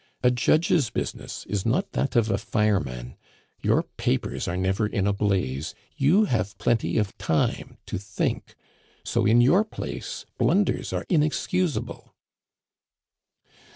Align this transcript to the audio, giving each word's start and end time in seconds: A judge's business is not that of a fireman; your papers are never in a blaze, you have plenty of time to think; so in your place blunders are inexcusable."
A 0.23 0.31
judge's 0.31 0.89
business 0.89 1.45
is 1.45 1.63
not 1.63 1.91
that 1.91 2.15
of 2.15 2.31
a 2.31 2.39
fireman; 2.39 3.17
your 3.61 3.83
papers 3.83 4.47
are 4.47 4.57
never 4.57 4.87
in 4.87 5.05
a 5.05 5.13
blaze, 5.13 5.75
you 5.95 6.25
have 6.25 6.57
plenty 6.57 6.97
of 6.97 7.15
time 7.19 7.77
to 7.85 7.99
think; 7.99 8.55
so 9.05 9.27
in 9.27 9.41
your 9.41 9.63
place 9.63 10.25
blunders 10.39 10.91
are 10.91 11.05
inexcusable." 11.07 12.15